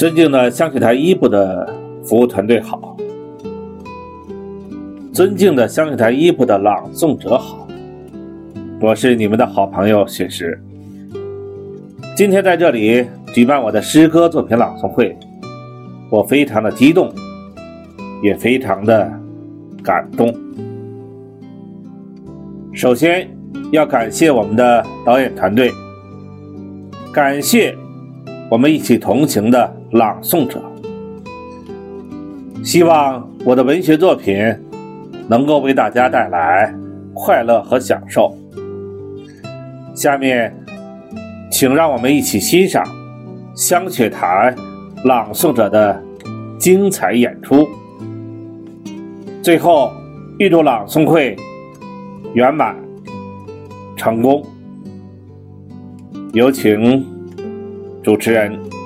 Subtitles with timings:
[0.00, 2.96] 尊敬的香雪台一部的服务团队好，
[5.12, 7.68] 尊敬的香雪台一部的朗诵者好，
[8.80, 10.58] 我是你们的好朋友雪石。
[12.16, 15.14] 今天在这里举办我的诗歌作品朗诵会，
[16.10, 17.12] 我非常的激动，
[18.22, 19.12] 也非常的
[19.82, 20.34] 感动。
[22.72, 23.28] 首先
[23.70, 25.70] 要感谢我们的导演团队，
[27.12, 27.76] 感谢
[28.50, 30.60] 我们一起同行的朗诵者。
[32.62, 34.36] 希望我的文学作品
[35.28, 36.74] 能够为大家带来
[37.14, 38.36] 快乐和享受。
[39.94, 40.54] 下面。
[41.52, 42.82] 请让我们一起欣赏
[43.54, 44.54] 香雪台
[45.04, 46.00] 朗诵者的
[46.58, 47.68] 精彩演出。
[49.42, 49.92] 最后，
[50.38, 51.36] 预祝朗诵会
[52.34, 52.74] 圆满
[53.96, 54.42] 成功。
[56.32, 57.04] 有请
[58.02, 58.79] 主持人。